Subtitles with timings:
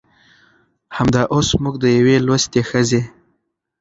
[0.97, 3.01] همدا اوس موږ د يوې لوستې ښځې